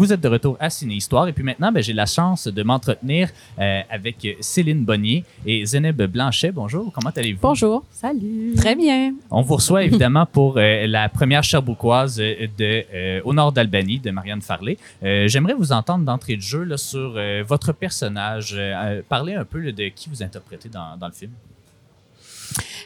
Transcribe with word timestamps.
Vous 0.00 0.14
êtes 0.14 0.22
de 0.22 0.28
retour 0.28 0.56
à 0.58 0.70
Ciné 0.70 0.94
Histoire 0.94 1.28
et 1.28 1.34
puis 1.34 1.44
maintenant, 1.44 1.70
ben, 1.70 1.82
j'ai 1.82 1.92
la 1.92 2.06
chance 2.06 2.48
de 2.48 2.62
m'entretenir 2.62 3.28
euh, 3.58 3.82
avec 3.90 4.26
Céline 4.40 4.82
Bonnier 4.82 5.26
et 5.44 5.66
Zeneb 5.66 6.00
Blanchet. 6.04 6.52
Bonjour, 6.52 6.90
comment 6.90 7.10
allez-vous? 7.14 7.40
Bonjour. 7.42 7.84
Salut. 7.90 8.54
Très 8.56 8.74
bien. 8.74 9.12
On 9.30 9.42
vous 9.42 9.56
reçoit 9.56 9.84
évidemment 9.84 10.24
pour 10.24 10.56
euh, 10.56 10.86
la 10.86 11.10
première 11.10 11.42
Cherbouquoise 11.42 12.18
euh, 12.18 12.46
de, 12.56 12.82
euh, 12.94 13.20
au 13.26 13.34
nord 13.34 13.52
d'Albanie 13.52 13.98
de 13.98 14.10
Marianne 14.10 14.40
Farley. 14.40 14.78
Euh, 15.02 15.28
J'aimerais 15.28 15.52
vous 15.52 15.70
entendre 15.70 16.06
d'entrée 16.06 16.36
de 16.36 16.40
jeu 16.40 16.62
là, 16.62 16.78
sur 16.78 17.12
euh, 17.16 17.44
votre 17.46 17.74
personnage. 17.74 18.54
Euh, 18.56 19.02
parler 19.06 19.34
un 19.34 19.44
peu 19.44 19.58
là, 19.58 19.70
de 19.70 19.88
qui 19.88 20.08
vous 20.08 20.22
interprétez 20.22 20.70
dans, 20.70 20.96
dans 20.98 21.08
le 21.08 21.12
film. 21.12 21.32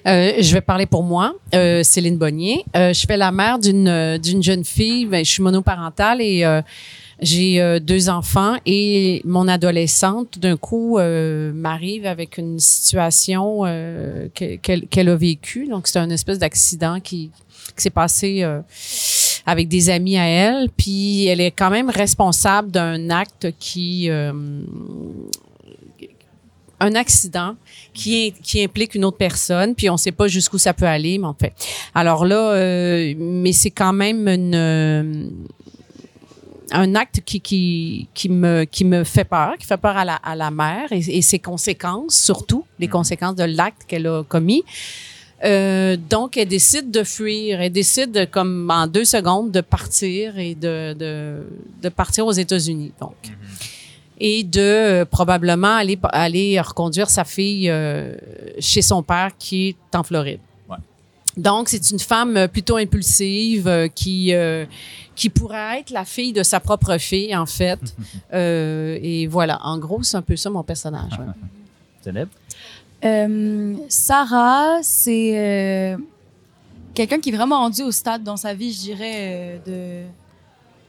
Euh, 0.07 0.33
je 0.41 0.53
vais 0.53 0.61
parler 0.61 0.85
pour 0.85 1.03
moi, 1.03 1.33
euh, 1.55 1.83
Céline 1.83 2.19
Bonnier. 2.19 2.65
Euh, 2.77 2.93
je 2.93 3.07
fais 3.07 3.17
la 3.17 3.31
mère 3.31 3.59
d'une 3.59 3.89
euh, 3.89 4.19
d'une 4.19 4.43
jeune 4.43 4.65
fille. 4.65 5.07
Ben, 5.07 5.25
je 5.25 5.31
suis 5.31 5.43
monoparentale 5.43 6.21
et 6.21 6.45
euh, 6.45 6.61
j'ai 7.21 7.61
euh, 7.61 7.79
deux 7.81 8.09
enfants 8.09 8.57
et 8.67 9.23
mon 9.25 9.49
adolescente, 9.49 10.39
d'un 10.39 10.57
coup, 10.57 10.99
euh, 10.99 11.53
m'arrive 11.53 12.07
avec 12.07 12.39
une 12.39 12.59
situation 12.59 13.63
euh, 13.65 14.29
que- 14.35 14.57
qu'elle 14.57 15.09
a 15.09 15.17
vécue. 15.17 15.67
Donc, 15.69 15.87
c'est 15.87 15.99
un 15.99 16.11
espèce 16.11 16.39
d'accident 16.39 17.01
qui, 17.01 17.31
qui 17.77 17.83
s'est 17.83 17.91
passé 17.91 18.43
euh, 18.43 18.61
avec 19.47 19.69
des 19.69 19.91
amis 19.91 20.19
à 20.19 20.27
elle. 20.27 20.69
Puis, 20.77 21.27
elle 21.27 21.41
est 21.41 21.51
quand 21.53 21.71
même 21.71 21.91
responsable 21.91 22.71
d'un 22.71 23.11
acte 23.11 23.49
qui... 23.59 24.11
euh, 24.11 24.33
un 26.81 26.97
accident 26.97 27.55
qui, 27.95 28.35
qui 28.43 28.63
implique 28.63 28.95
une 28.95 29.05
autre 29.07 29.17
personne, 29.17 29.75
puis 29.75 29.89
on 29.89 29.95
ne 29.95 29.99
sait 29.99 30.13
pas 30.13 30.27
jusqu'où 30.27 30.59
ça 30.59 30.75
peut 30.75 30.85
aller, 30.87 31.17
mais 31.19 31.27
en 31.27 31.33
fait. 31.35 31.55
Alors 31.95 32.27
là, 32.27 32.51
euh, 32.51 33.15
mais 33.17 33.53
c'est 33.53 33.71
quand 33.71 33.93
même 33.93 34.27
une, 34.29 35.31
un 36.73 36.95
acte 36.95 37.21
qui, 37.25 37.41
qui, 37.41 38.09
qui, 38.15 38.29
me, 38.29 38.65
qui 38.65 38.85
me 38.85 39.05
fait 39.05 39.25
peur, 39.25 39.57
qui 39.59 39.67
fait 39.67 39.77
peur 39.77 39.97
à 39.97 40.05
la, 40.05 40.15
à 40.17 40.35
la 40.35 40.51
mère 40.51 40.91
et, 40.93 40.99
et 40.99 41.23
ses 41.23 41.39
conséquences, 41.39 42.15
surtout 42.17 42.65
les 42.79 42.89
conséquences 42.89 43.37
de 43.37 43.45
l'acte 43.45 43.83
qu'elle 43.87 44.07
a 44.07 44.23
commis. 44.25 44.65
Euh, 45.45 45.97
donc, 45.97 46.37
elle 46.37 46.49
décide 46.49 46.91
de 46.91 47.05
fuir. 47.05 47.61
Elle 47.61 47.73
décide, 47.73 48.31
comme 48.31 48.71
en 48.71 48.87
deux 48.87 49.05
secondes, 49.05 49.51
de 49.51 49.61
partir 49.61 50.39
et 50.39 50.55
de, 50.55 50.95
de, 50.95 51.43
de 51.83 51.89
partir 51.91 52.27
aux 52.27 52.33
États-Unis. 52.33 52.93
Donc, 53.01 53.17
et 54.19 54.45
de 54.45 54.61
euh, 54.61 55.05
probablement 55.05 55.77
aller, 55.77 55.99
aller 56.05 56.61
reconduire 56.61 57.11
sa 57.11 57.25
fille 57.25 57.69
euh, 57.69 58.15
chez 58.59 58.81
son 58.81 59.03
père 59.03 59.33
qui 59.39 59.69
est 59.69 59.97
en 59.97 60.03
Floride. 60.03 60.41
Donc, 61.37 61.69
c'est 61.69 61.91
une 61.91 61.99
femme 61.99 62.37
euh, 62.37 62.49
plutôt 62.49 62.77
impulsive 62.77 63.67
euh, 63.67 63.89
qui, 63.89 64.33
euh, 64.33 64.67
qui 65.17 65.31
pourrait 65.31 65.81
être 65.81 65.91
la 65.91 66.05
fille 66.05 66.33
de 66.33 66.43
sa 66.43 66.61
propre 66.61 66.99
fille, 66.99 67.35
en 67.37 67.47
fait. 67.47 67.81
Euh, 68.33 68.99
et 69.01 69.29
voilà, 69.29 69.61
en 69.63 69.79
gros, 69.79 70.03
c'est 70.03 70.17
un 70.17 70.23
peu 70.23 70.35
ça 70.35 70.51
mon 70.51 70.65
personnage. 70.65 71.13
ouais. 72.07 72.25
Euh, 73.05 73.75
Sarah, 73.89 74.79
c'est 74.83 75.39
euh, 75.39 75.97
quelqu'un 76.95 77.21
qui 77.21 77.29
est 77.29 77.37
vraiment 77.37 77.59
rendu 77.59 77.83
au 77.83 77.93
stade 77.93 78.25
dans 78.25 78.37
sa 78.37 78.55
vie, 78.55 78.73
je 78.73 78.81
dirais, 78.81 79.61
euh, 79.69 80.05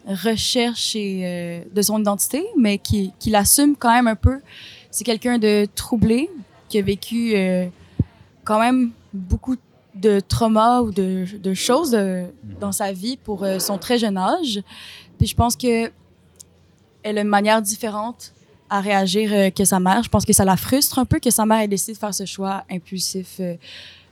de 0.07 0.15
recherche 0.15 0.95
et 0.95 1.21
euh, 1.23 1.59
de 1.73 1.81
son 1.81 1.99
identité, 1.99 2.45
mais 2.57 2.77
qui, 2.77 3.11
qui 3.19 3.29
l'assume 3.29 3.75
quand 3.75 3.91
même 3.91 4.07
un 4.07 4.15
peu. 4.15 4.39
C'est 4.91 5.03
quelqu'un 5.03 5.37
de 5.37 5.67
troublé, 5.75 6.29
qui 6.69 6.79
a 6.79 6.81
vécu 6.81 7.33
euh, 7.35 7.67
quand 8.43 8.59
même 8.59 8.91
beaucoup 9.13 9.55
de 9.55 9.61
traumas 10.27 10.81
ou 10.81 10.91
de, 10.91 11.25
de 11.37 11.53
choses 11.53 11.95
euh, 11.95 12.25
dans 12.59 12.71
sa 12.71 12.91
vie 12.91 13.17
pour 13.17 13.43
euh, 13.43 13.59
son 13.59 13.77
très 13.77 13.97
jeune 13.97 14.17
âge. 14.17 14.61
Puis 15.17 15.27
je 15.27 15.35
pense 15.35 15.55
que 15.55 15.91
elle 17.03 17.17
a 17.17 17.21
une 17.21 17.27
manière 17.27 17.61
différente 17.61 18.33
à 18.69 18.81
réagir 18.81 19.31
euh, 19.31 19.49
que 19.49 19.63
sa 19.63 19.79
mère. 19.79 20.03
Je 20.03 20.09
pense 20.09 20.25
que 20.25 20.33
ça 20.33 20.43
la 20.43 20.57
frustre 20.57 20.99
un 20.99 21.05
peu 21.05 21.19
que 21.19 21.29
sa 21.29 21.45
mère 21.45 21.59
ait 21.59 21.67
décidé 21.67 21.93
de 21.93 21.97
faire 21.97 22.13
ce 22.13 22.25
choix 22.25 22.63
impulsif 22.69 23.39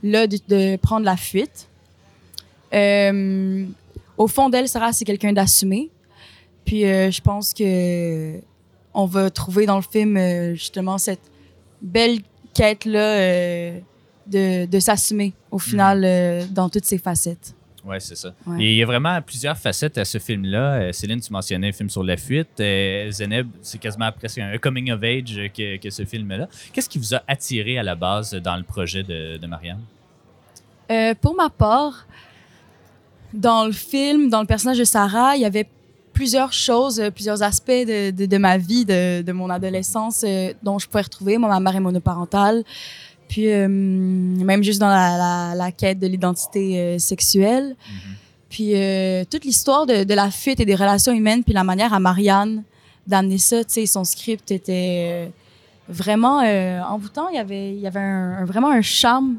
là 0.03 0.28
de, 0.28 0.38
de 0.47 0.75
prendre 0.78 1.06
la 1.06 1.18
fuite. 1.18 1.68
Au 4.18 4.28
fond 4.28 4.50
d'elle, 4.50 4.68
Sarah, 4.68 4.94
c'est 4.94 5.06
quelqu'un 5.06 5.34
d'assumé. 5.34 5.90
Puis 6.66 6.81
je 6.81 7.22
pense 7.22 7.53
que 7.53 8.40
on 8.96 9.06
va 9.06 9.29
trouver 9.31 9.66
dans 9.66 9.75
le 9.78 9.81
film 9.84 10.53
justement 10.56 10.97
cette 10.97 11.31
belle 11.81 12.19
quête 12.53 12.85
là 12.85 13.74
de, 14.28 14.66
de 14.66 14.79
s'assumer 14.79 15.34
au 15.51 15.59
final 15.59 16.03
euh, 16.03 16.45
dans 16.50 16.69
toutes 16.69 16.85
ses 16.85 16.97
facettes. 16.97 17.53
Oui, 17.85 17.97
c'est 18.00 18.16
ça. 18.16 18.34
Ouais. 18.47 18.63
Et 18.63 18.72
il 18.72 18.78
y 18.78 18.84
a 18.84 18.85
vraiment 18.85 19.22
plusieurs 19.22 19.57
facettes 19.57 19.97
à 19.97 20.06
ce 20.06 20.17
film-là. 20.17 20.75
Euh, 20.75 20.91
Céline, 20.94 21.19
tu 21.19 21.34
mentionnais 21.34 21.67
un 21.67 21.72
film 21.73 21.89
sur 21.89 22.01
la 22.01 22.16
fuite. 22.16 22.57
Euh, 22.61 23.11
Zeneb, 23.11 23.50
c'est 23.61 23.78
quasiment 23.78 24.09
presque 24.11 24.38
un 24.38 24.57
coming 24.57 24.89
of 24.91 25.03
age 25.03 25.51
que, 25.53 25.75
que 25.75 25.89
ce 25.89 26.06
film-là. 26.06 26.47
Qu'est-ce 26.72 26.88
qui 26.88 26.97
vous 26.97 27.13
a 27.13 27.22
attiré 27.28 27.78
à 27.78 27.84
la 27.84 27.95
base 27.95 28.34
dans 28.35 28.56
le 28.56 28.63
projet 28.63 29.03
de, 29.03 29.35
de 29.35 29.47
Marianne? 29.47 29.81
Euh, 30.91 31.13
pour 31.19 31.35
ma 31.35 31.50
part, 31.50 32.07
dans 33.34 33.66
le 33.66 33.73
film, 33.73 34.29
dans 34.29 34.40
le 34.40 34.47
personnage 34.47 34.78
de 34.78 34.85
Sarah, 34.85 35.35
il 35.35 35.41
y 35.41 35.45
avait 35.45 35.67
plusieurs 36.13 36.53
choses, 36.53 37.01
plusieurs 37.13 37.44
aspects 37.44 37.72
de, 37.72 38.11
de, 38.11 38.25
de 38.28 38.38
ma 38.38 38.57
vie, 38.57 38.85
de, 38.85 39.23
de 39.23 39.31
mon 39.34 39.50
adolescence, 39.50 40.23
euh, 40.25 40.53
dont 40.63 40.79
je 40.79 40.88
pouvais 40.88 41.01
retrouver. 41.01 41.38
Moi, 41.38 41.50
ma 41.50 41.59
mère 41.59 41.75
est 41.75 41.81
monoparentale. 41.81 42.63
Puis, 43.34 43.52
euh, 43.52 43.68
même 43.68 44.62
juste 44.64 44.80
dans 44.80 44.90
la, 44.90 45.18
la, 45.18 45.56
la 45.56 45.72
quête 45.72 45.98
de 45.98 46.06
l'identité 46.06 46.80
euh, 46.80 47.00
sexuelle. 47.00 47.76
Puis, 48.48 48.76
euh, 48.76 49.24
toute 49.28 49.44
l'histoire 49.44 49.88
de, 49.88 50.04
de 50.04 50.14
la 50.14 50.30
fuite 50.30 50.60
et 50.60 50.66
des 50.66 50.76
relations 50.76 51.14
humaines, 51.14 51.44
puis 51.44 51.52
la 51.54 51.64
manière 51.64 51.94
à 51.96 52.00
Marianne 52.00 52.62
d'amener 53.08 53.40
ça, 53.40 53.64
tu 53.64 53.74
sais, 53.74 53.86
son 53.88 54.04
script 54.04 54.52
était 54.52 55.32
vraiment 55.90 56.42
euh, 56.42 56.80
envoûtant. 56.84 57.28
Il 57.30 57.36
y 57.38 57.40
avait, 57.40 57.70
il 57.74 57.80
y 57.80 57.88
avait 57.88 58.00
un, 58.00 58.38
un- 58.42 58.46
vraiment 58.46 58.70
un 58.70 58.84
charme 58.84 59.38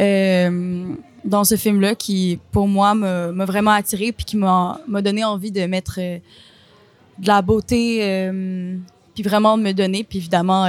euh, 0.00 0.86
dans 1.24 1.44
ce 1.44 1.56
film-là 1.56 1.94
qui, 1.94 2.40
pour 2.50 2.66
moi, 2.66 2.94
m'a 2.94 3.44
vraiment 3.44 3.70
attiré 3.72 4.10
puis 4.12 4.24
qui 4.24 4.36
m'a 4.36 4.80
m'a 4.88 5.02
donné 5.02 5.22
envie 5.22 5.52
de 5.52 5.64
mettre 5.66 5.98
euh, 5.98 6.18
de 7.18 7.26
la 7.28 7.42
beauté 7.42 8.28
puis 9.14 9.22
vraiment 9.22 9.56
de 9.56 9.62
me 9.62 9.72
donner. 9.72 10.02
Puis 10.04 10.18
évidemment, 10.18 10.66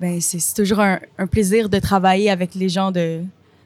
ben, 0.00 0.20
c'est 0.20 0.38
toujours 0.54 0.80
un, 0.80 1.00
un 1.18 1.26
plaisir 1.26 1.68
de 1.68 1.78
travailler 1.78 2.30
avec 2.30 2.54
les 2.54 2.68
gens 2.68 2.90
de, 2.90 3.22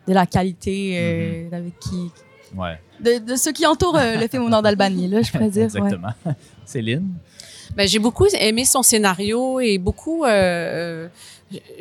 de 0.06 0.12
la 0.12 0.26
qualité, 0.26 0.94
euh, 0.98 1.48
avec 1.56 1.78
qui, 1.80 2.10
Ouais, 2.56 2.80
de, 2.98 3.18
de 3.18 3.36
ceux 3.36 3.52
qui 3.52 3.64
entourent 3.64 3.96
euh, 3.96 4.16
le 4.16 4.26
film 4.26 4.42
au 4.42 4.48
nord 4.48 4.62
d'Albanie, 4.62 5.06
là, 5.06 5.22
je 5.22 5.30
pourrais 5.30 5.50
dire. 5.50 5.62
ouais. 5.72 5.80
exactement. 5.80 6.12
Céline? 6.64 7.08
Ben, 7.76 7.86
j'ai 7.86 8.00
beaucoup 8.00 8.26
aimé 8.26 8.64
son 8.64 8.82
scénario 8.82 9.60
et 9.60 9.78
beaucoup. 9.78 10.24
euh, 10.24 11.06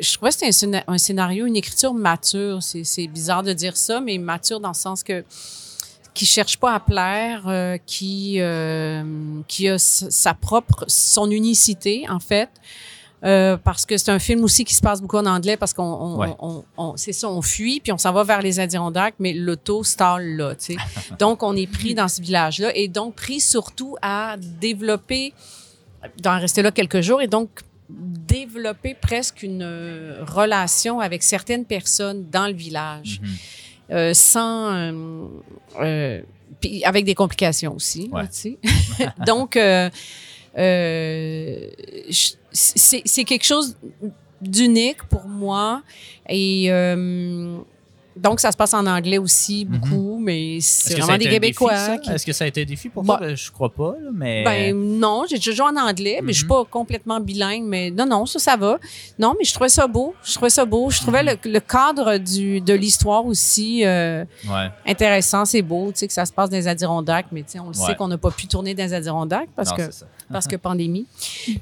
je- 0.00 0.14
trouvais 0.14 0.30
que 0.30 0.34
c'était 0.36 0.46
un, 0.46 0.50
scéna- 0.50 0.84
un 0.86 0.98
scénario, 0.98 1.46
une 1.46 1.56
écriture 1.56 1.92
mature. 1.92 2.62
C'est 2.62 2.84
c'est 2.84 3.08
bizarre 3.08 3.42
de 3.42 3.52
dire 3.52 3.76
ça, 3.76 4.00
mais 4.00 4.16
mature 4.18 4.60
dans 4.60 4.68
le 4.68 4.74
sens 4.74 5.02
que 5.02 5.24
qui 6.14 6.26
cherche 6.26 6.56
pas 6.58 6.74
à 6.74 6.78
plaire, 6.80 7.42
euh, 7.48 7.76
qui 7.84 8.36
euh, 8.38 9.02
qui 9.48 9.68
a 9.68 9.78
sa 9.78 10.34
propre 10.34 10.84
son 10.86 11.28
unicité 11.32 12.04
en 12.08 12.20
fait. 12.20 12.48
Euh, 13.22 13.58
parce 13.58 13.84
que 13.84 13.98
c'est 13.98 14.10
un 14.10 14.18
film 14.18 14.42
aussi 14.44 14.64
qui 14.64 14.74
se 14.74 14.80
passe 14.80 15.02
beaucoup 15.02 15.18
en 15.18 15.26
anglais 15.26 15.58
parce 15.58 15.74
qu'on 15.74 15.82
on, 15.82 16.16
Ouais. 16.20 16.34
on- 16.38 16.64
on- 16.78 16.96
c'est 16.96 17.12
ça 17.12 17.28
on 17.28 17.42
fuit 17.42 17.78
puis 17.80 17.92
on 17.92 17.98
s'en 17.98 18.14
va 18.14 18.24
vers 18.24 18.40
les 18.40 18.58
Adirondacks 18.60 19.16
mais 19.18 19.34
l'auto 19.34 19.84
stalle 19.84 20.36
là 20.38 20.54
tu 20.54 20.72
sais 20.72 20.76
donc 21.18 21.42
on 21.42 21.54
est 21.54 21.66
pris 21.66 21.92
dans 21.94 22.08
ce 22.08 22.22
village 22.22 22.60
là 22.60 22.74
et 22.74 22.88
donc 22.88 23.16
pris 23.16 23.40
surtout 23.40 23.94
à 24.00 24.36
développer 24.38 25.34
d'en 26.22 26.38
rester 26.40 26.62
là 26.62 26.70
quelques 26.70 27.02
jours 27.02 27.20
et 27.20 27.26
donc 27.26 27.50
développer 27.90 28.94
presque 28.94 29.42
une 29.42 29.64
euh, 29.64 30.24
relation 30.26 30.98
avec 31.00 31.22
certaines 31.22 31.66
personnes 31.66 32.24
dans 32.30 32.46
le 32.46 32.54
village 32.54 33.20
Mhm. 33.22 33.28
euh, 33.96 34.14
sans 34.14 34.72
euh, 34.72 34.92
euh, 35.82 36.22
puis 36.58 36.82
avec 36.84 37.04
des 37.04 37.14
complications 37.14 37.74
aussi 37.74 38.08
Ouais. 38.12 38.26
tu 38.28 38.32
sais. 38.32 38.58
donc 39.26 39.58
euh, 39.58 39.90
euh, 40.56 41.66
je- 42.08 42.32
c'est 42.52 43.24
quelque 43.24 43.44
chose 43.44 43.76
d'unique 44.40 45.04
pour 45.04 45.26
moi. 45.26 45.82
Et 46.28 46.66
euh, 46.70 47.58
donc 48.16 48.40
ça 48.40 48.52
se 48.52 48.56
passe 48.56 48.74
en 48.74 48.86
anglais 48.86 49.18
aussi 49.18 49.64
beaucoup 49.64 50.09
mais 50.20 50.58
c'est 50.60 50.98
vraiment 50.98 51.18
des 51.18 51.28
québécois 51.28 51.98
qui- 51.98 52.10
Est-ce 52.10 52.24
que 52.26 52.32
ça 52.32 52.44
a 52.44 52.46
été 52.48 52.62
un 52.62 52.64
défi 52.64 52.88
pour 52.88 53.02
Bah, 53.02 53.16
toi? 53.18 53.26
Ben, 53.28 53.36
Je 53.36 53.50
crois 53.50 53.70
pas, 53.72 53.94
là, 54.00 54.10
mais... 54.12 54.44
ben 54.44 54.76
non, 54.76 55.24
j'ai 55.28 55.36
déjà 55.36 55.52
joué 55.52 55.66
en 55.66 55.76
anglais, 55.76 56.20
mais 56.22 56.32
je 56.32 56.38
suis 56.38 56.44
Mhm. 56.44 56.48
pas 56.50 56.64
complètement 56.66 57.18
bilingue, 57.20 57.64
mais 57.64 57.90
non, 57.90 58.06
non, 58.06 58.26
ça, 58.26 58.38
ça 58.38 58.56
va. 58.56 58.78
Non, 59.18 59.34
mais 59.38 59.44
je 59.44 59.52
trouvais 59.54 59.68
ça 59.68 59.86
beau. 59.86 60.14
Je 60.24 60.34
trouvais 60.34 60.50
ça 60.50 60.64
beau. 60.64 60.90
Je 60.90 61.00
trouvais 61.00 61.22
le, 61.22 61.32
le 61.50 61.60
cadre 61.60 62.18
du, 62.18 62.60
de 62.60 62.74
l'histoire 62.74 63.24
aussi 63.26 63.84
euh, 63.84 64.24
ouais. 64.48 64.68
intéressant. 64.86 65.44
C'est 65.44 65.62
beau, 65.62 65.90
tu 65.92 65.98
sais, 66.00 66.06
que 66.06 66.12
ça 66.12 66.26
se 66.26 66.32
passe 66.32 66.50
dans 66.50 66.56
les 66.56 66.68
Adirondacks, 66.68 67.26
mais 67.32 67.42
tu 67.42 67.52
sais, 67.52 67.58
on 67.60 67.70
le 67.70 67.76
Ouais. 67.78 67.86
sait 67.86 67.94
qu'on 67.96 68.08
n'a 68.08 68.18
pas 68.18 68.30
pu 68.30 68.46
tourner 68.46 68.74
dans 68.74 68.84
les 68.84 68.94
Adirondacks 68.94 69.48
parce 69.56 69.70
Non, 69.70 69.76
que 69.76 69.82
parce 70.30 70.46
pandémie. 70.62 71.06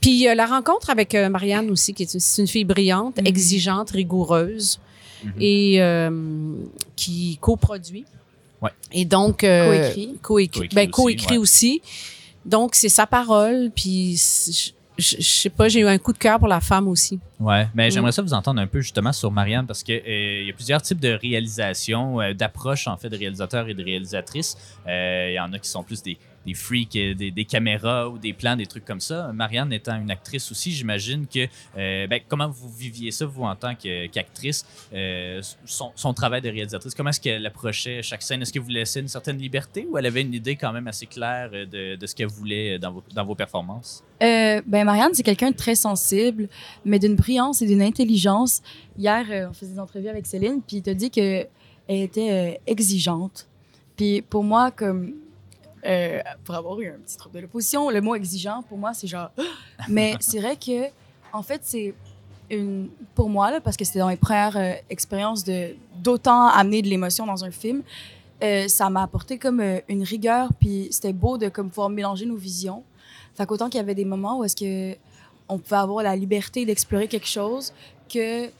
Puis 0.00 0.28
euh, 0.28 0.34
la 0.34 0.46
rencontre 0.46 0.90
avec 0.90 1.14
euh, 1.14 1.28
Marianne 1.28 1.70
aussi, 1.70 1.94
qui 1.94 2.02
est 2.02 2.14
une, 2.38 2.46
fille 2.48 2.64
brillante, 2.64 3.16
Mhm. 3.18 3.26
exigeante, 3.26 3.90
rigoureuse 3.90 4.80
Mhm. 5.24 5.32
et 5.40 5.82
euh, 5.82 6.10
qui 6.96 7.38
coproduit. 7.40 8.04
Ouais. 8.62 8.70
Et 8.92 9.04
donc 9.04 9.44
euh, 9.44 9.66
Coécrit. 9.92 10.18
coécrit, 10.22 10.60
Coécrit 10.68 10.74
ben, 10.74 10.88
aussi, 10.88 10.92
coécrit 11.02 11.32
ouais. 11.32 11.38
aussi. 11.38 11.82
Donc, 12.44 12.74
c'est 12.74 12.88
sa 12.88 13.06
parole, 13.06 13.70
puis 13.74 14.16
je 14.16 14.70
je 14.98 15.14
je 15.20 15.22
sais 15.22 15.50
pas, 15.50 15.68
j'ai 15.68 15.78
eu 15.80 15.86
un 15.86 15.98
coup 15.98 16.12
de 16.12 16.18
cœur 16.18 16.40
pour 16.40 16.48
la 16.48 16.60
femme 16.60 16.88
aussi. 16.88 17.20
Ouais, 17.38 17.68
mais 17.72 17.86
Mm. 17.86 17.90
j'aimerais 17.92 18.10
ça 18.12 18.20
vous 18.22 18.34
entendre 18.34 18.60
un 18.60 18.66
peu 18.66 18.80
justement 18.80 19.12
sur 19.12 19.30
Marianne 19.30 19.64
parce 19.64 19.84
que 19.84 19.92
euh, 19.92 20.40
il 20.40 20.46
y 20.48 20.50
a 20.50 20.52
plusieurs 20.52 20.82
types 20.82 20.98
de 20.98 21.10
réalisation, 21.22 22.20
euh, 22.20 22.32
d'approche 22.34 22.88
en 22.88 22.96
fait 22.96 23.08
de 23.08 23.16
réalisateurs 23.16 23.68
et 23.68 23.74
de 23.74 23.84
réalisatrices. 23.84 24.56
Euh, 24.88 25.28
Il 25.30 25.34
y 25.34 25.38
en 25.40 25.52
a 25.52 25.58
qui 25.60 25.68
sont 25.68 25.84
plus 25.84 26.02
des, 26.02 26.18
des 26.48 26.54
freaks, 26.54 26.96
euh, 26.96 27.14
des, 27.14 27.44
caméras 27.44 28.08
ou 28.08 28.18
des 28.18 28.32
plans, 28.32 28.56
des 28.56 28.66
trucs 28.66 28.84
comme 28.84 29.00
ça. 29.00 29.30
Marianne 29.34 29.72
étant 29.72 30.00
une 30.00 30.10
actrice 30.10 30.50
aussi, 30.50 30.72
j'imagine 30.72 31.26
que 31.26 31.46
euh, 31.76 32.06
ben, 32.06 32.20
comment 32.26 32.48
vous 32.48 32.70
viviez 32.70 33.10
ça 33.10 33.26
vous 33.26 33.42
en 33.42 33.54
tant 33.54 33.74
qu'actrice, 33.74 34.64
euh, 34.94 35.42
son, 35.64 36.14
travail 36.14 36.40
de 36.40 36.48
réalisatrice? 36.48 36.94
Comment 36.94 37.10
est-ce 37.10 37.20
qu'elle 37.20 37.44
approchait 37.46 38.02
chaque 38.02 38.22
scène? 38.22 38.42
Est-ce 38.42 38.52
que 38.52 38.58
vous 38.58 38.70
laissez 38.70 39.00
une 39.00 39.08
certaine 39.08 39.38
liberté 39.38 39.86
ou 39.88 39.98
elle 39.98 40.06
avait 40.06 40.22
une 40.22 40.34
idée 40.34 40.56
quand 40.56 40.72
même 40.72 40.88
assez 40.88 41.06
claire 41.06 41.50
de, 41.50 42.06
ce 42.06 42.14
qu'elle 42.14 42.28
voulait 42.28 42.78
dans 42.78 43.24
vos, 43.24 43.34
performances? 43.34 44.02
Ben 44.20 44.84
Marianne, 44.84 45.12
c'est 45.12 45.22
quelqu'un 45.22 45.50
de 45.50 45.56
très 45.56 45.74
sensible, 45.74 46.48
mais 46.84 46.98
d'une 46.98 47.14
brillance 47.14 47.62
et 47.62 47.66
d'une 47.66 47.82
intelligence. 47.82 48.62
Hier, 48.96 49.48
on 49.48 49.52
faisait 49.52 49.74
des 49.74 49.78
entrevues 49.78 50.08
avec 50.08 50.26
Céline, 50.26 50.60
puis 50.66 50.78
il 50.78 50.82
t'a 50.82 50.94
dit 50.94 51.10
que 51.10 51.46
elle 51.90 52.02
était 52.02 52.60
exigeante. 52.66 53.46
Puis 53.96 54.22
pour 54.22 54.44
moi, 54.44 54.70
comme 54.70 55.14
euh, 55.88 56.20
pour 56.44 56.54
avoir 56.54 56.78
eu 56.80 56.88
un 56.88 56.98
petit 56.98 57.16
trouble 57.16 57.36
de 57.36 57.40
l'opposition, 57.40 57.90
le 57.90 58.00
mot 58.00 58.14
exigeant 58.14 58.62
pour 58.62 58.78
moi 58.78 58.92
c'est 58.94 59.06
genre. 59.06 59.30
mais 59.88 60.16
c'est 60.20 60.40
vrai 60.40 60.56
que 60.56 60.88
en 61.32 61.42
fait 61.42 61.60
c'est 61.64 61.94
une 62.50 62.90
pour 63.14 63.28
moi 63.28 63.50
là 63.50 63.60
parce 63.60 63.76
que 63.76 63.84
c'était 63.84 63.98
dans 64.00 64.08
mes 64.08 64.16
premières 64.16 64.56
euh, 64.56 64.74
expériences 64.90 65.44
de 65.44 65.74
d'autant 65.96 66.46
amener 66.48 66.82
de 66.82 66.88
l'émotion 66.88 67.26
dans 67.26 67.44
un 67.44 67.50
film. 67.50 67.82
euh, 68.42 68.68
ça 68.68 68.90
m'a 68.90 69.02
apporté 69.02 69.38
comme 69.38 69.62
une 69.88 70.02
rigueur, 70.02 70.50
puis 70.60 70.88
c'était 70.90 71.12
beau 71.12 71.38
de 71.38 71.48
comme 71.48 71.68
pouvoir 71.70 71.88
mélanger 71.88 72.26
nos 72.26 72.36
visions. 72.36 72.84
Fait 73.34 73.46
qu'autant 73.46 73.68
qu'il 73.68 73.78
y 73.78 73.80
avait 73.80 73.94
des 73.94 74.04
moments 74.04 74.38
où 74.38 74.44
est-ce 74.44 74.56
que 74.56 74.96
on 75.48 75.58
pouvait 75.58 75.76
avoir 75.76 76.04
la 76.04 76.14
liberté 76.14 76.66
d'explorer 76.66 77.08
quelque 77.08 77.26
chose 77.26 77.72
que 78.12 78.50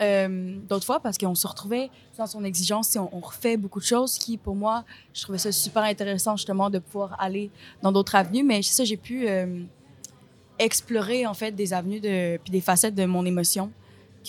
euh, 0.00 0.56
d'autres 0.68 0.86
fois 0.86 1.00
parce 1.00 1.18
qu'on 1.18 1.34
se 1.34 1.46
retrouvait 1.46 1.90
dans 2.16 2.26
son 2.26 2.44
exigence, 2.44 2.96
on, 2.96 3.08
on 3.12 3.20
refait 3.20 3.56
beaucoup 3.56 3.80
de 3.80 3.84
choses 3.84 4.16
qui 4.16 4.36
pour 4.36 4.54
moi 4.54 4.84
je 5.12 5.22
trouvais 5.22 5.38
ça 5.38 5.50
super 5.50 5.82
intéressant 5.82 6.36
justement 6.36 6.70
de 6.70 6.78
pouvoir 6.78 7.16
aller 7.18 7.50
dans 7.82 7.90
d'autres 7.90 8.14
avenues 8.14 8.44
mais 8.44 8.62
c'est 8.62 8.74
ça 8.74 8.84
j'ai 8.84 8.96
pu 8.96 9.28
euh, 9.28 9.62
explorer 10.58 11.26
en 11.26 11.34
fait 11.34 11.52
des 11.52 11.72
avenues 11.72 12.00
de 12.00 12.36
puis 12.38 12.52
des 12.52 12.60
facettes 12.60 12.94
de 12.94 13.06
mon 13.06 13.26
émotion 13.26 13.72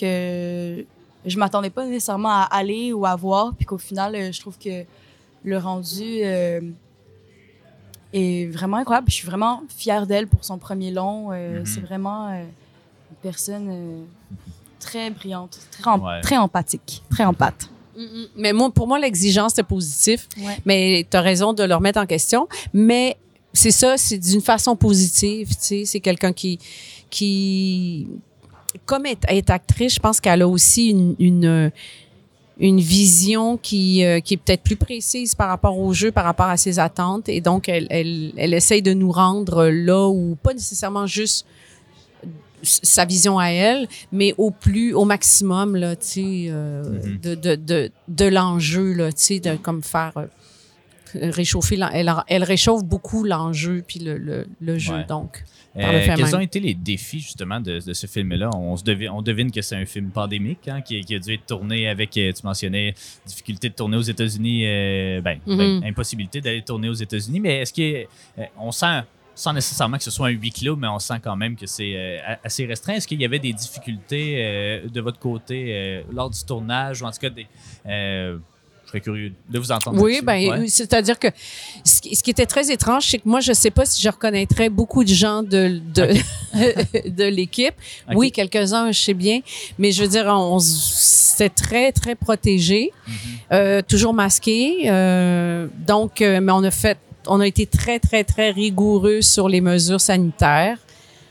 que 0.00 0.84
je 1.24 1.38
m'attendais 1.38 1.70
pas 1.70 1.86
nécessairement 1.86 2.30
à 2.30 2.48
aller 2.50 2.92
ou 2.92 3.06
à 3.06 3.14
voir 3.14 3.54
puis 3.54 3.66
qu'au 3.66 3.78
final 3.78 4.16
euh, 4.16 4.32
je 4.32 4.40
trouve 4.40 4.58
que 4.58 4.84
le 5.44 5.56
rendu 5.58 6.20
euh, 6.22 6.60
est 8.12 8.46
vraiment 8.52 8.76
incroyable. 8.76 9.08
Je 9.08 9.14
suis 9.14 9.26
vraiment 9.26 9.62
fière 9.68 10.06
d'elle 10.06 10.26
pour 10.26 10.44
son 10.44 10.58
premier 10.58 10.90
long. 10.90 11.30
Mhm. 11.30 11.64
C'est 11.64 11.80
vraiment 11.80 12.28
une 12.28 13.16
personne 13.22 14.04
très 14.80 15.10
brillante, 15.10 15.58
très, 15.80 15.90
Ouais. 15.92 16.20
très 16.22 16.36
empathique, 16.36 17.02
très 17.10 17.24
empathe. 17.24 17.68
Mm, 17.96 18.02
mm. 18.02 18.26
Mais 18.36 18.52
moi, 18.52 18.70
pour 18.70 18.86
moi, 18.88 18.98
l'exigence, 18.98 19.52
c'est 19.54 19.62
positif. 19.62 20.26
Ouais. 20.38 20.56
Mais 20.64 21.06
tu 21.10 21.16
as 21.16 21.20
raison 21.20 21.52
de 21.52 21.62
le 21.62 21.74
remettre 21.74 22.00
en 22.00 22.06
question. 22.06 22.48
Mais 22.72 23.16
c'est 23.52 23.70
ça, 23.72 23.96
c'est 23.96 24.18
d'une 24.18 24.40
façon 24.40 24.74
positive. 24.76 25.48
Tu 25.50 25.56
sais, 25.60 25.84
c'est 25.84 26.00
quelqu'un 26.00 26.32
qui, 26.32 26.58
qui, 27.10 28.08
comme 28.86 29.06
est, 29.06 29.18
est 29.28 29.50
actrice, 29.50 29.94
je 29.94 30.00
pense 30.00 30.20
qu'elle 30.20 30.42
a 30.42 30.48
aussi 30.48 30.88
une, 30.90 31.14
une, 31.18 31.72
une 32.58 32.80
vision 32.80 33.56
qui, 33.56 34.04
euh, 34.04 34.20
qui 34.20 34.34
est 34.34 34.36
peut-être 34.36 34.62
plus 34.62 34.76
précise 34.76 35.34
par 35.34 35.48
rapport 35.48 35.78
au 35.78 35.92
jeu, 35.92 36.12
par 36.12 36.24
rapport 36.24 36.46
à 36.46 36.56
ses 36.56 36.78
attentes. 36.78 37.28
Et 37.28 37.40
donc, 37.40 37.68
elle, 37.68 37.86
elle, 37.90 38.32
elle 38.36 38.54
essaye 38.54 38.82
de 38.82 38.92
nous 38.92 39.10
rendre 39.10 39.66
là 39.66 40.08
où, 40.08 40.36
pas 40.42 40.54
nécessairement 40.54 41.06
juste 41.06 41.44
sa 42.62 43.04
vision 43.04 43.38
à 43.38 43.48
elle, 43.48 43.88
mais 44.12 44.34
au 44.38 44.50
plus, 44.50 44.92
au 44.94 45.04
maximum, 45.04 45.76
là, 45.76 45.96
tu 45.96 46.06
sais, 46.06 46.44
euh, 46.48 46.82
Mhm. 46.84 47.18
de, 47.20 47.34
de, 47.34 47.54
de, 47.56 47.90
de 48.08 48.24
l'enjeu, 48.26 48.92
là, 48.92 49.12
tu 49.12 49.22
sais, 49.22 49.40
de 49.40 49.56
comme 49.56 49.82
faire 49.82 50.12
euh, 50.16 50.26
réchauffer, 51.14 51.78
elle, 51.92 52.12
elle 52.28 52.44
réchauffe 52.44 52.84
beaucoup 52.84 53.24
l'enjeu 53.24 53.82
puis 53.86 53.98
le, 54.00 54.16
le, 54.18 54.46
le 54.60 54.78
jeu, 54.78 54.94
Ouais. 54.94 55.04
donc. 55.08 55.44
Euh, 55.76 56.02
quels 56.04 56.20
même. 56.24 56.34
ont 56.34 56.40
été 56.40 56.58
les 56.58 56.74
défis 56.74 57.20
justement 57.20 57.60
de, 57.60 57.78
de 57.78 57.92
ce 57.92 58.08
film-là? 58.08 58.50
On, 58.56 58.76
se 58.76 58.82
devine, 58.82 59.10
on 59.10 59.22
devine 59.22 59.52
que 59.52 59.62
c'est 59.62 59.76
un 59.76 59.86
film 59.86 60.10
pandémique 60.10 60.66
hein, 60.66 60.80
qui, 60.80 61.00
qui 61.02 61.14
a 61.14 61.18
dû 61.20 61.34
être 61.34 61.46
tourné 61.46 61.88
avec, 61.88 62.10
tu 62.10 62.32
mentionnais, 62.42 62.92
difficulté 63.24 63.68
de 63.68 63.74
tourner 63.74 63.96
aux 63.96 64.02
États-Unis, 64.02 64.62
euh, 64.66 65.20
ben, 65.20 65.38
ben, 65.46 65.76
Mhm. 65.78 65.84
impossibilité 65.84 66.40
d'aller 66.40 66.62
tourner 66.62 66.88
aux 66.88 66.94
États-Unis, 66.94 67.38
mais 67.38 67.58
est-ce 67.60 67.72
qu'on 68.56 68.72
sent, 68.72 69.00
sans 69.40 69.54
nécessairement 69.54 69.96
que 69.96 70.04
ce 70.04 70.10
soit 70.10 70.26
un 70.26 70.30
huis 70.32 70.50
clos, 70.50 70.76
mais 70.76 70.86
on 70.88 70.98
sent 70.98 71.14
quand 71.24 71.34
même 71.34 71.56
que 71.56 71.66
c'est 71.66 71.92
euh, 71.96 72.18
assez 72.44 72.66
restreint. 72.66 72.92
Est-ce 72.94 73.08
qu'il 73.08 73.20
y 73.20 73.24
avait 73.24 73.38
des 73.38 73.54
difficultés 73.54 74.34
euh, 74.38 74.86
de 74.88 75.00
votre 75.00 75.18
côté 75.18 75.64
euh, 75.68 76.02
lors 76.12 76.28
du 76.28 76.44
tournage 76.44 77.00
ou 77.00 77.06
en 77.06 77.10
tout 77.10 77.20
cas 77.20 77.30
des... 77.30 77.46
je 77.86 78.36
serais 78.86 79.00
curieux 79.00 79.32
de 79.48 79.58
vous 79.58 79.72
entendre. 79.72 79.98
Oui, 80.02 80.20
ben, 80.22 80.50
Ouais. 80.50 80.68
c'est-à-dire 80.68 81.18
que 81.18 81.28
ce 81.84 82.02
qui, 82.02 82.14
ce 82.16 82.22
qui 82.22 82.30
était 82.30 82.44
très 82.44 82.70
étrange, 82.70 83.06
c'est 83.06 83.18
que 83.18 83.28
moi, 83.28 83.40
je 83.40 83.52
sais 83.54 83.70
pas 83.70 83.86
si 83.86 84.02
je 84.02 84.08
reconnaîtrais 84.10 84.68
beaucoup 84.68 85.04
de 85.04 85.14
gens 85.14 85.42
de, 85.42 85.80
de, 85.94 86.12
de 87.08 87.24
l'équipe. 87.24 87.74
Oui, 88.14 88.32
quelques-uns, 88.32 88.92
je 88.92 88.98
sais 89.00 89.14
bien, 89.14 89.40
mais 89.78 89.90
je 89.92 90.02
veux 90.02 90.08
dire, 90.08 90.26
on, 90.26 90.58
c'était 90.58 91.48
très, 91.48 91.92
très 91.92 92.14
protégé, 92.14 92.90
Mhm. 93.50 93.82
toujours 93.84 94.12
masqué. 94.12 94.84
donc, 95.86 96.20
mais 96.20 96.52
on 96.52 96.62
a 96.64 96.70
fait, 96.70 96.98
on 97.26 97.40
a 97.40 97.46
été 97.46 97.66
très, 97.66 97.98
très, 97.98 98.24
très 98.24 98.50
rigoureux 98.50 99.20
sur 99.22 99.48
les 99.48 99.60
mesures 99.60 100.00
sanitaires. 100.00 100.78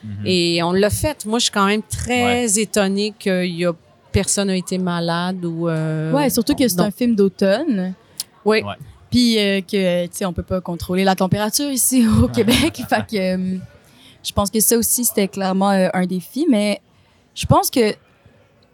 Mhm. 0.03 0.25
Et 0.25 0.63
on 0.63 0.71
l'a 0.71 0.89
fait. 0.89 1.25
Moi, 1.25 1.39
je 1.39 1.43
suis 1.45 1.51
quand 1.51 1.65
même 1.65 1.81
très 1.83 2.57
étonnée 2.59 3.13
qu'il 3.17 3.55
y 3.55 3.65
a 3.65 3.73
personne 4.11 4.47
n'a 4.47 4.55
été 4.55 4.77
malade 4.77 5.43
ou. 5.45 5.67
euh, 5.67 6.11
Ouais, 6.11 6.29
surtout 6.29 6.55
que 6.55 6.67
c'est 6.67 6.77
non. 6.77 6.85
un 6.85 6.91
film 6.91 7.15
d'automne. 7.15 7.93
Oui. 8.45 8.61
Ouais. 8.63 8.73
Puis 9.11 9.37
euh, 9.39 9.61
que, 9.61 10.05
tu 10.05 10.11
sais, 10.13 10.25
on 10.25 10.33
peut 10.33 10.43
pas 10.43 10.61
contrôler 10.61 11.03
la 11.03 11.15
température 11.15 11.69
ici 11.69 12.05
au 12.23 12.27
Québec. 12.27 12.81
fait 12.87 13.05
que 13.09 13.17
euh, 13.35 13.57
je 14.23 14.31
pense 14.31 14.49
que 14.49 14.59
ça 14.59 14.77
aussi, 14.77 15.03
c'était 15.05 15.27
clairement 15.27 15.71
euh, 15.71 15.89
un 15.93 16.05
défi. 16.05 16.45
Mais 16.49 16.79
je 17.35 17.45
pense 17.45 17.69
que 17.69 17.93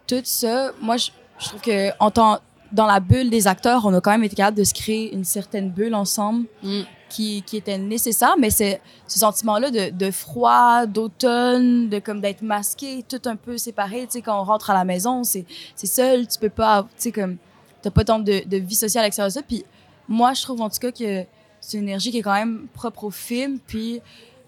tout 0.06 0.20
ça, 0.24 0.72
moi, 0.80 0.96
je, 0.96 1.08
je 1.40 1.48
trouve 1.48 1.60
que 1.60 1.90
en 1.98 2.10
tant, 2.10 2.38
dans 2.72 2.86
la 2.86 3.00
bulle 3.00 3.30
des 3.30 3.46
acteurs, 3.46 3.84
on 3.84 3.92
a 3.94 4.00
quand 4.00 4.10
même 4.12 4.24
été 4.24 4.36
capable 4.36 4.58
de 4.58 4.64
se 4.64 4.74
créer 4.74 5.12
une 5.14 5.24
certaine 5.24 5.70
bulle 5.70 5.94
ensemble 5.94 6.46
Mm. 6.62 6.82
Qui, 7.08 7.42
qui 7.42 7.56
était 7.56 7.78
nécessaire. 7.78 8.36
Mais 8.38 8.50
c'est 8.50 8.80
ce 9.06 9.18
sentiment-là 9.18 9.70
de, 9.70 9.90
de 9.90 10.10
froid, 10.10 10.86
d'automne, 10.86 11.88
de 11.88 11.98
comme 11.98 12.20
d'être 12.20 12.42
masqué, 12.42 13.04
tout 13.08 13.22
un 13.26 13.36
peu 13.36 13.58
séparé. 13.58 14.02
Tu 14.06 14.12
sais, 14.12 14.22
quand 14.22 14.40
on 14.40 14.44
rentre 14.44 14.70
à 14.70 14.74
la 14.74 14.84
maison, 14.84 15.22
c'est 15.24 15.46
seul, 15.74 16.26
tu 16.26 16.38
peux 16.38 16.50
pas, 16.50 16.82
tu 16.82 16.88
sais, 16.96 17.12
comme, 17.12 17.36
t'as 17.82 17.90
pas 17.90 18.04
tant 18.04 18.18
de, 18.18 18.42
de 18.46 18.56
vie 18.56 18.74
sociale 18.74 19.04
à 19.04 19.06
l'extérieur 19.06 19.28
de 19.28 19.34
ça. 19.34 19.42
Puis 19.42 19.64
moi, 20.08 20.34
je 20.34 20.42
trouve 20.42 20.60
en 20.60 20.70
tout 20.70 20.78
cas 20.78 20.92
que 20.92 21.24
c'est 21.60 21.78
une 21.78 21.84
énergie 21.84 22.10
qui 22.10 22.18
est 22.18 22.22
quand 22.22 22.34
même 22.34 22.66
propre 22.72 23.04
au 23.04 23.10
film. 23.10 23.58
Puis 23.66 24.00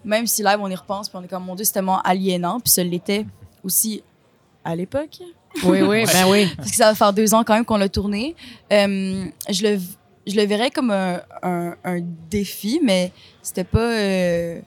même 0.03 0.27
si 0.27 0.43
live, 0.43 0.57
on 0.59 0.69
y 0.69 0.75
repense, 0.75 1.09
puis 1.09 1.17
on 1.17 1.23
est 1.23 1.27
comme, 1.27 1.45
mon 1.45 1.55
Dieu, 1.55 1.65
c'est 1.65 1.73
tellement 1.73 2.01
aliénant. 2.01 2.59
Puis 2.59 2.71
ça 2.71 2.83
l'était 2.83 3.25
aussi 3.63 4.03
à 4.63 4.75
l'époque. 4.75 5.19
Oui, 5.63 5.81
oui, 5.81 6.05
ben 6.05 6.29
oui. 6.29 6.47
Parce 6.57 6.69
que 6.69 6.75
ça 6.75 6.85
va 6.85 6.95
faire 6.95 7.13
deux 7.13 7.33
ans 7.33 7.43
quand 7.43 7.55
même 7.55 7.65
qu'on 7.65 7.77
l'a 7.77 7.89
tourné. 7.89 8.35
Euh, 8.71 9.25
je, 9.49 9.63
le, 9.67 9.79
je 10.29 10.35
le 10.35 10.45
verrais 10.45 10.69
comme 10.71 10.91
un, 10.91 11.21
un, 11.43 11.75
un 11.83 11.99
défi, 12.29 12.79
mais 12.83 13.11
c'était 13.41 13.63
pas. 13.63 13.79
euh, 13.93 14.59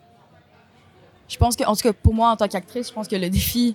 je 1.28 1.36
pense 1.38 1.56
que, 1.56 1.64
en 1.64 1.74
tout 1.74 1.82
cas, 1.82 1.92
pour 1.92 2.12
moi, 2.14 2.30
en 2.30 2.36
tant 2.36 2.48
qu'actrice, 2.48 2.88
je 2.88 2.92
pense 2.92 3.08
que 3.08 3.16
le 3.16 3.30
défi 3.30 3.74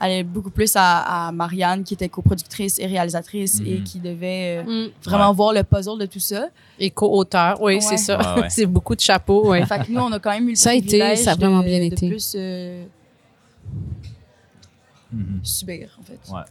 allait 0.00 0.22
beaucoup 0.24 0.50
plus 0.50 0.72
à, 0.76 1.28
à 1.28 1.32
Marianne, 1.32 1.82
qui 1.84 1.94
était 1.94 2.08
coproductrice 2.10 2.78
et 2.78 2.86
réalisatrice 2.86 3.60
et 3.64 3.78
Mhm. 3.78 3.84
qui 3.84 4.00
devait 4.00 4.62
euh, 4.66 4.86
Mm. 4.88 4.90
vraiment 5.04 5.32
voir 5.32 5.52
le 5.54 5.62
puzzle 5.62 5.98
de 5.98 6.04
tout 6.06 6.18
ça. 6.20 6.48
Et 6.78 6.90
co-auteur, 6.90 7.62
oui, 7.62 7.76
Ouais. 7.76 7.80
c'est 7.80 7.96
ça. 7.96 8.18
Ouais, 8.36 8.42
ouais. 8.42 8.48
c'est 8.50 8.66
beaucoup 8.66 8.94
de 8.96 9.00
chapeaux, 9.00 9.50
oui. 9.52 9.64
Fait 9.64 9.78
que 9.86 9.90
nous, 9.92 10.00
on 10.00 10.12
a 10.12 10.18
quand 10.18 10.32
même 10.32 10.46
eu 10.48 10.50
le 10.50 10.56
Ça 10.56 10.70
a 10.70 10.74
été, 10.74 11.16
ça 11.16 11.30
a 11.32 11.34
vraiment 11.36 11.60
de- 11.60 11.64
bien 11.66 11.78
de 11.78 11.84
été. 11.84 12.08
plus 12.08 12.34
euh, 12.36 12.84
Mhm. 15.12 15.40
subir, 15.44 15.96
en 16.00 16.02
fait. 16.04 16.18
Ouais. 16.32 16.42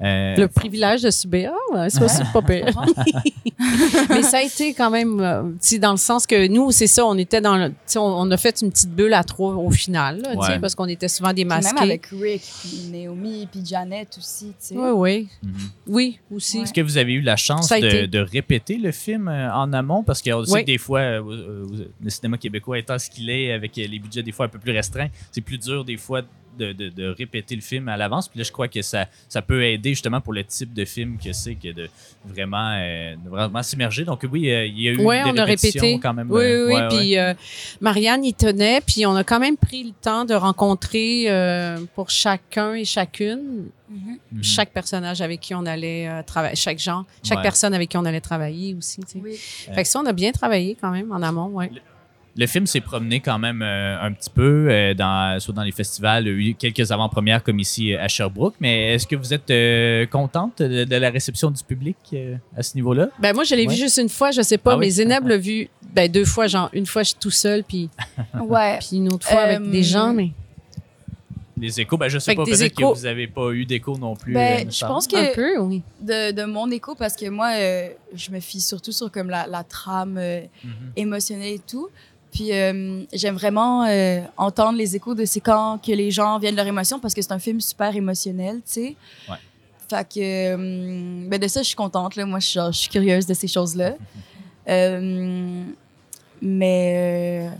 Euh, 0.00 0.36
Le 0.36 0.46
privilège 0.46 1.02
de 1.02 1.10
subir, 1.10 1.50
ah, 1.52 1.74
ouais, 1.74 1.90
c'est 1.90 1.98
pas, 1.98 2.08
c'est 2.08 2.32
pas 2.32 2.40
pire. 2.42 2.66
Mais 4.10 4.22
ça 4.22 4.38
a 4.38 4.42
été 4.42 4.72
quand 4.72 4.90
même, 4.90 5.18
euh, 5.20 5.42
dans 5.80 5.90
le 5.90 5.96
sens 5.96 6.24
que 6.24 6.46
nous, 6.46 6.70
c'est 6.70 6.86
ça, 6.86 7.04
on 7.04 7.18
était 7.18 7.40
dans 7.40 7.56
le, 7.56 7.72
on, 7.96 8.00
on 8.00 8.30
a 8.30 8.36
fait 8.36 8.60
une 8.62 8.70
petite 8.70 8.90
bulle 8.90 9.12
à 9.12 9.24
trois 9.24 9.54
au 9.54 9.70
final, 9.72 10.20
là, 10.22 10.36
Ouais. 10.36 10.60
parce 10.60 10.76
qu'on 10.76 10.86
était 10.86 11.08
souvent 11.08 11.32
démasqués. 11.32 11.74
même 11.74 11.82
avec 11.82 12.06
Rick, 12.12 12.42
puis 12.60 12.90
Naomi, 12.92 13.48
puis 13.50 13.60
Janet 13.64 14.16
aussi. 14.16 14.52
Oui, 14.70 14.90
oui. 14.94 15.28
mhm. 15.42 15.52
Oui, 15.88 16.18
aussi. 16.32 16.58
Ouais. 16.58 16.62
Est-ce 16.62 16.72
que 16.72 16.80
vous 16.80 16.96
avez 16.96 17.14
eu 17.14 17.20
la 17.20 17.34
chance 17.36 17.68
de, 17.68 18.18
répéter 18.20 18.76
le 18.76 18.92
film 18.92 19.26
euh, 19.26 19.52
en 19.52 19.72
amont? 19.72 20.04
Parce 20.04 20.22
qu'on 20.22 20.44
sait 20.44 20.52
Oui. 20.52 20.60
que 20.60 20.66
des 20.66 20.78
fois, 20.78 21.00
euh, 21.00 21.22
euh, 21.28 21.66
le 22.00 22.10
cinéma 22.10 22.38
québécois 22.38 22.78
étant 22.78 22.98
ce 23.00 23.10
qu'il 23.10 23.30
est, 23.30 23.52
avec 23.52 23.74
les 23.74 23.98
budgets 23.98 24.22
des 24.22 24.32
fois 24.32 24.46
un 24.46 24.48
peu 24.48 24.60
plus 24.60 24.72
restreints, 24.72 25.08
c'est 25.32 25.40
plus 25.40 25.58
dur 25.58 25.84
des 25.84 25.96
fois 25.96 26.22
de, 26.58 26.72
de- 26.72 26.88
de 26.90 27.08
répéter 27.08 27.54
le 27.54 27.62
film 27.62 27.88
à 27.88 27.96
l'avance. 27.96 28.28
Puis 28.28 28.38
là, 28.38 28.44
je 28.44 28.52
crois 28.52 28.68
que 28.68 28.82
ça, 28.82 29.06
ça 29.28 29.40
peut 29.40 29.64
aider 29.64 29.90
justement 29.90 30.20
pour 30.20 30.32
le 30.32 30.44
type 30.44 30.74
de 30.74 30.84
film 30.84 31.16
que 31.22 31.32
c'est, 31.32 31.54
que 31.54 31.72
de 31.72 31.88
vraiment, 32.26 32.72
euh, 32.78 33.14
de 33.16 33.28
vraiment 33.30 33.62
s'immerger. 33.62 34.04
Donc 34.04 34.26
oui, 34.30 34.50
euh, 34.50 34.66
il 34.66 34.80
y 34.80 34.88
a 34.88 34.92
eu 34.92 34.98
Ouais, 34.98 35.22
des 35.24 35.30
on 35.30 35.36
a 35.38 35.44
répétitions 35.44 35.80
répété. 35.82 36.00
quand 36.00 36.12
même. 36.14 36.30
Oui, 36.30 36.42
euh, 36.44 36.66
oui, 36.66 36.74
oui. 36.74 36.80
ouais. 36.80 36.88
Puis 36.88 37.18
euh, 37.18 37.34
Marianne 37.80 38.24
y 38.24 38.34
tenait, 38.34 38.80
puis 38.80 39.06
on 39.06 39.14
a 39.16 39.24
quand 39.24 39.40
même 39.40 39.56
pris 39.56 39.84
le 39.84 39.92
temps 40.02 40.24
de 40.24 40.34
rencontrer 40.34 41.24
euh, 41.30 41.78
pour 41.94 42.10
chacun 42.10 42.74
et 42.74 42.84
chacune 42.84 43.68
Mhm. 43.90 44.18
Mhm. 44.32 44.44
chaque 44.44 44.70
personnage 44.70 45.22
avec 45.22 45.40
qui 45.40 45.54
on 45.54 45.64
allait 45.64 46.06
euh, 46.06 46.22
travailler, 46.22 46.54
chaque 46.56 46.78
genre, 46.78 47.06
chaque 47.22 47.38
Ouais. 47.38 47.42
personne 47.42 47.72
avec 47.72 47.88
qui 47.88 47.96
on 47.96 48.04
allait 48.04 48.20
travailler 48.20 48.74
aussi. 48.74 49.00
tu 49.00 49.06
sais. 49.12 49.18
Oui. 49.24 49.34
Fait 49.74 49.82
que 49.82 49.88
ça, 49.88 49.98
on 50.00 50.04
a 50.04 50.12
bien 50.12 50.30
travaillé 50.30 50.76
quand 50.78 50.90
même 50.90 51.10
en 51.10 51.22
amont, 51.22 51.46
ouais. 51.46 51.70
Le 52.40 52.46
film 52.46 52.66
s'est 52.68 52.80
promené 52.80 53.18
quand 53.18 53.38
même 53.40 53.62
euh, 53.62 54.00
un 54.00 54.12
petit 54.12 54.30
peu, 54.30 54.68
euh, 54.70 54.94
dans, 54.94 55.40
soit 55.40 55.52
dans 55.52 55.64
les 55.64 55.72
festivals, 55.72 56.24
il 56.24 56.28
y 56.28 56.46
a 56.46 56.50
eu 56.50 56.54
quelques 56.54 56.92
avant-premières 56.92 57.42
comme 57.42 57.58
ici 57.58 57.92
euh, 57.92 58.00
à 58.00 58.06
Sherbrooke, 58.06 58.54
mais 58.60 58.94
est-ce 58.94 59.08
que 59.08 59.16
vous 59.16 59.34
êtes 59.34 59.50
euh, 59.50 60.06
contente 60.06 60.62
de, 60.62 60.84
de 60.84 60.96
la 60.96 61.10
réception 61.10 61.50
du 61.50 61.64
public 61.64 61.96
euh, 62.12 62.36
à 62.56 62.62
ce 62.62 62.76
niveau-là? 62.76 63.08
Ben 63.18 63.34
moi, 63.34 63.42
je 63.42 63.56
l'ai 63.56 63.66
Ouais. 63.66 63.74
vu 63.74 63.80
juste 63.80 63.98
une 63.98 64.08
fois, 64.08 64.30
je 64.30 64.40
sais 64.42 64.56
pas, 64.56 64.74
Ah 64.74 64.76
oui? 64.76 64.86
mais 64.86 64.90
Zénab 64.90 65.26
l'a 65.26 65.36
vu 65.36 65.68
ben, 65.92 66.08
deux 66.08 66.24
fois, 66.24 66.46
genre 66.46 66.70
une 66.72 66.86
fois 66.86 67.02
je 67.02 67.08
suis 67.08 67.18
tout 67.18 67.30
seul, 67.32 67.64
puis, 67.64 67.90
Ouais. 68.40 68.78
puis 68.78 68.98
une 68.98 69.12
autre 69.12 69.26
fois 69.26 69.40
avec 69.40 69.58
Euh, 69.60 69.70
des 69.72 69.82
gens, 69.82 70.12
mais 70.14 70.30
Les 71.60 71.80
échos, 71.80 71.96
ben 71.96 72.08
je 72.08 72.20
sais 72.20 72.30
Fait 72.30 72.36
pas, 72.36 72.44
peut-être 72.44 72.60
échos- 72.72 72.92
que 72.92 72.98
vous 73.00 73.04
n'avez 73.04 73.26
pas 73.26 73.50
eu 73.50 73.66
d'écho 73.66 73.98
non 73.98 74.14
plus. 74.14 74.32
Ben, 74.32 74.64
euh, 74.64 74.70
je 74.70 74.86
pense 74.86 75.08
que 75.08 75.16
un 75.16 75.34
peu, 75.34 75.58
oui. 75.58 75.82
de, 76.00 76.30
de 76.30 76.44
mon 76.44 76.70
écho, 76.70 76.94
parce 76.94 77.16
que 77.16 77.28
moi, 77.28 77.50
euh, 77.56 77.88
je 78.14 78.30
me 78.30 78.38
fie 78.38 78.60
surtout 78.60 78.92
sur 78.92 79.10
comme 79.10 79.28
la, 79.28 79.48
la 79.48 79.64
trame 79.64 80.18
euh, 80.18 80.42
Mhm. 80.62 80.70
émotionnelle 80.94 81.54
et 81.54 81.58
tout. 81.58 81.88
Puis 82.32 82.52
euh, 82.52 83.02
j'aime 83.12 83.34
vraiment 83.36 83.84
euh, 83.84 84.20
entendre 84.36 84.76
les 84.78 84.94
échos 84.94 85.14
de 85.14 85.24
c'est 85.24 85.40
quand 85.40 85.78
que 85.84 85.92
les 85.92 86.10
gens 86.10 86.38
viennent 86.38 86.56
leur 86.56 86.66
émotion 86.66 87.00
parce 87.00 87.14
que 87.14 87.22
c'est 87.22 87.32
un 87.32 87.38
film 87.38 87.60
super 87.60 87.94
émotionnel, 87.96 88.56
tu 88.56 88.62
sais. 88.66 88.96
Ouais. 89.28 89.36
Fait 89.88 90.04
que 90.06 90.20
euh, 90.20 91.28
ben 91.28 91.40
de 91.40 91.48
ça, 91.48 91.62
je 91.62 91.68
suis 91.68 91.74
contente. 91.76 92.16
Là. 92.16 92.26
Moi, 92.26 92.38
je 92.40 92.46
suis, 92.46 92.54
genre, 92.54 92.70
je 92.72 92.78
suis 92.78 92.90
curieuse 92.90 93.26
de 93.26 93.34
ces 93.34 93.48
choses-là. 93.48 93.94
Euh, 94.70 95.62
mais 96.42 97.48
euh, 97.50 97.56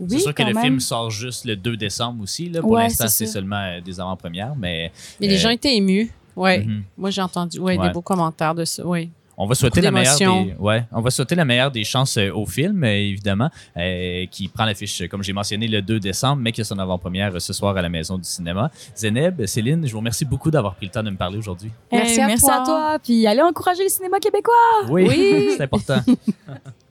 oui, 0.00 0.06
c'est 0.12 0.18
sûr 0.20 0.34
que 0.34 0.42
le 0.42 0.54
même. 0.54 0.62
film 0.62 0.80
sort 0.80 1.10
juste 1.10 1.44
le 1.44 1.54
2 1.56 1.76
décembre 1.76 2.22
aussi. 2.22 2.48
Là. 2.48 2.60
Pour 2.60 2.70
Ouais, 2.70 2.84
l'instant, 2.84 3.08
c'est 3.08 3.26
seulement 3.26 3.78
des 3.84 4.00
avant-premières, 4.00 4.54
mais 4.56 4.90
Mais 5.20 5.28
les 5.28 5.36
gens 5.36 5.50
étaient 5.50 5.76
émus, 5.76 6.10
ouais. 6.34 6.64
mhm. 6.64 6.82
Moi, 6.96 7.10
j'ai 7.10 7.20
entendu 7.20 7.58
ouais, 7.58 7.76
Ouais. 7.78 7.88
des 7.88 7.92
beaux 7.92 8.00
commentaires 8.00 8.54
de 8.54 8.64
ça, 8.64 8.86
oui. 8.86 9.10
On 9.36 9.46
va 9.46 9.54
souhaiter 9.54 9.80
la 9.80 9.90
meilleure 9.90 10.16
des, 10.18 10.54
ouais, 10.58 10.84
on 10.92 11.00
va 11.00 11.10
souhaiter 11.10 11.34
la 11.34 11.44
meilleure 11.44 11.70
des 11.70 11.84
chances 11.84 12.16
euh, 12.16 12.30
au 12.32 12.46
film, 12.46 12.82
euh, 12.84 12.88
évidemment, 12.88 13.50
euh, 13.76 14.26
qui 14.30 14.48
prend 14.48 14.64
l'affiche, 14.64 15.06
comme 15.08 15.22
j'ai 15.22 15.32
mentionné, 15.32 15.68
le 15.68 15.82
2 15.82 16.00
décembre, 16.00 16.40
mais 16.42 16.52
qui 16.52 16.60
a 16.62 16.64
son 16.64 16.78
avant-première 16.78 17.34
euh, 17.34 17.38
ce 17.38 17.52
soir 17.52 17.76
à 17.76 17.82
la 17.82 17.88
Maison 17.88 18.16
du 18.16 18.24
Cinéma. 18.24 18.70
Zéneb, 18.96 19.44
Céline, 19.46 19.86
je 19.86 19.92
vous 19.92 19.98
remercie 19.98 20.24
beaucoup 20.24 20.50
d'avoir 20.50 20.74
pris 20.74 20.86
le 20.86 20.92
temps 20.92 21.02
de 21.02 21.10
me 21.10 21.16
parler 21.16 21.38
aujourd'hui. 21.38 21.70
Eh, 21.92 21.96
Merci 21.96 22.20
à 22.20 22.26
merci 22.26 22.44
toi. 22.46 22.62
à 22.62 22.64
toi. 22.64 22.98
Puis 23.02 23.26
allez 23.26 23.42
encourager 23.42 23.82
le 23.82 23.88
cinéma 23.90 24.18
québécois. 24.20 24.54
Oui, 24.88 25.06
Oui. 25.08 25.48
c'est 25.56 25.62
important. 25.64 26.00